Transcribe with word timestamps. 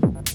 Peace. 0.00 0.33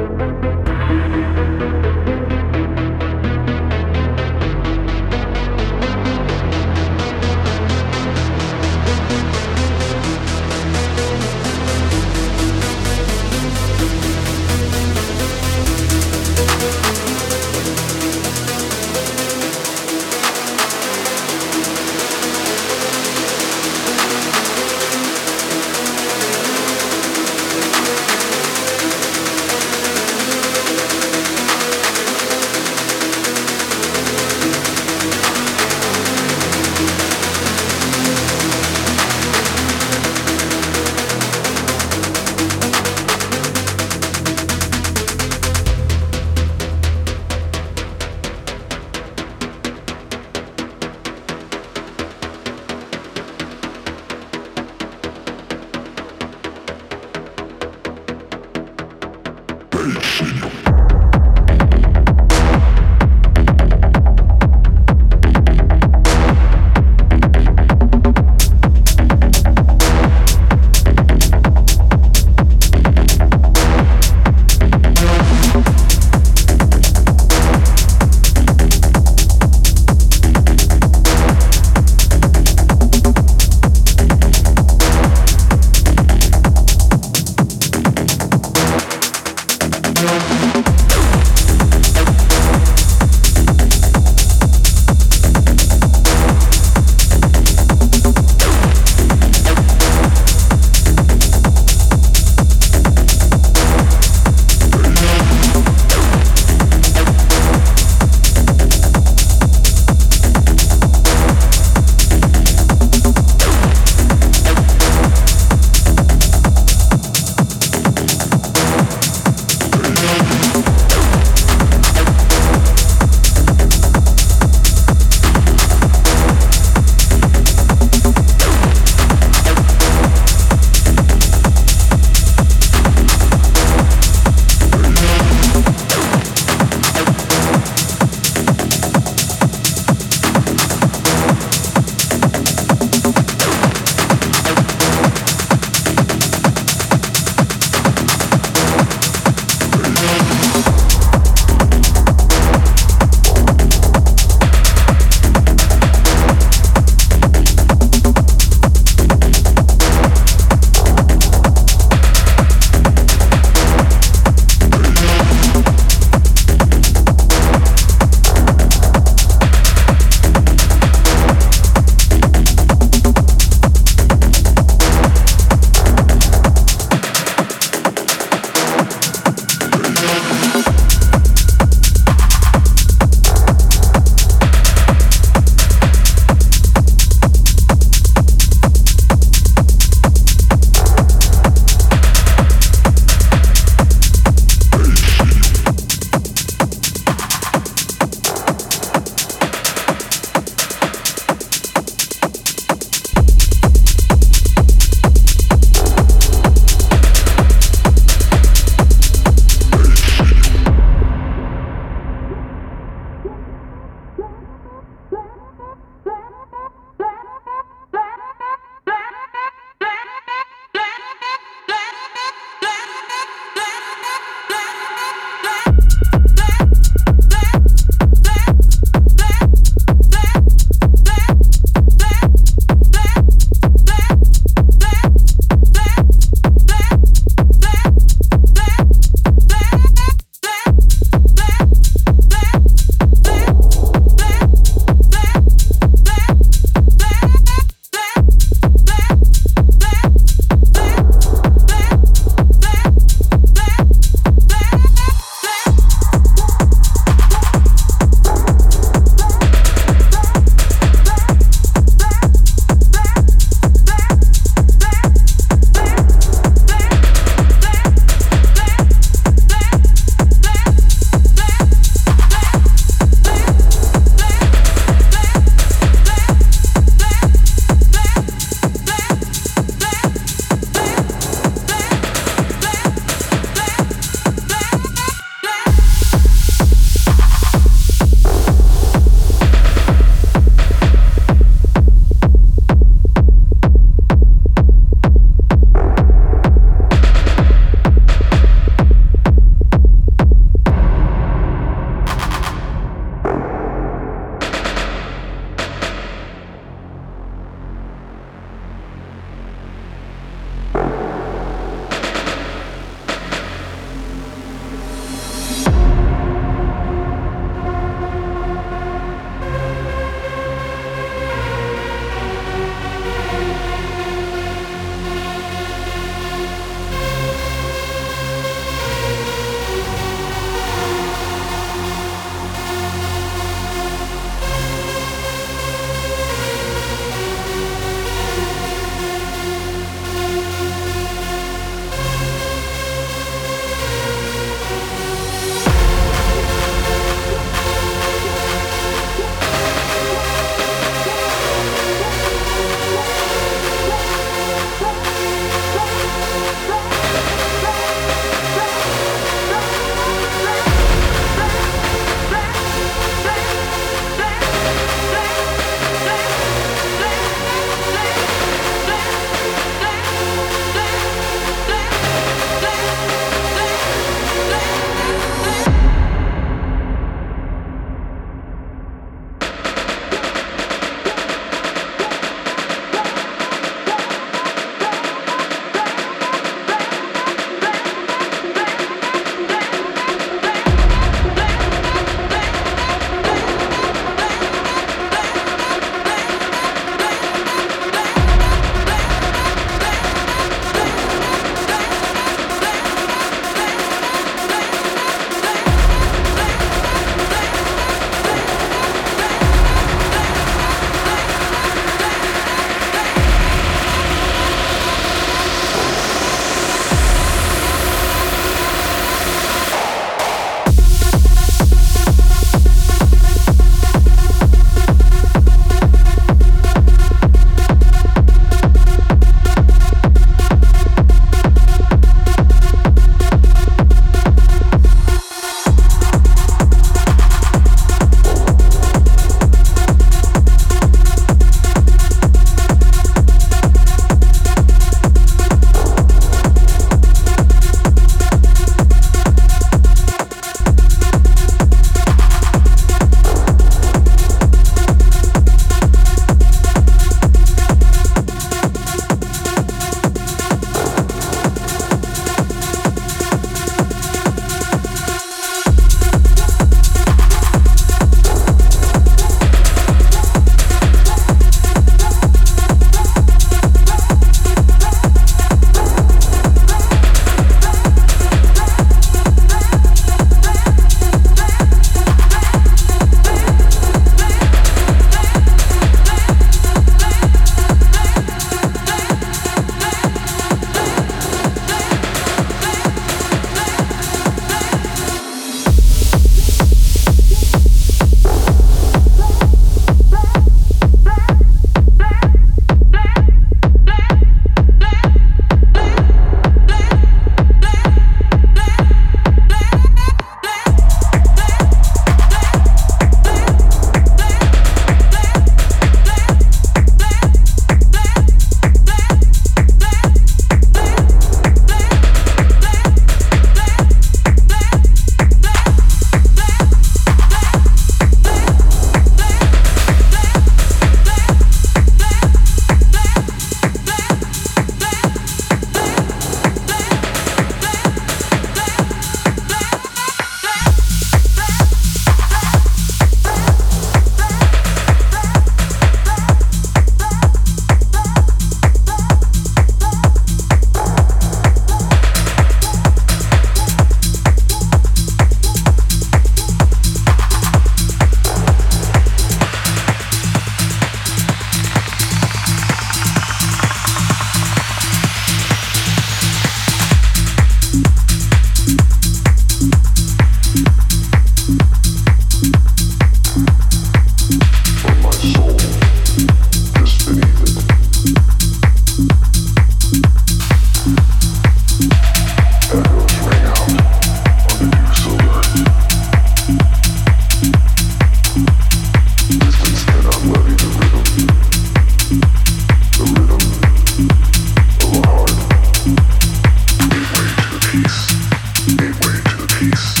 peace. 599.61 600.00